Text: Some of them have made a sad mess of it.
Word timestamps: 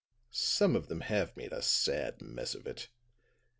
Some 0.31 0.75
of 0.75 0.87
them 0.87 1.01
have 1.01 1.37
made 1.37 1.53
a 1.53 1.61
sad 1.61 2.23
mess 2.23 2.55
of 2.55 2.65
it. 2.65 2.89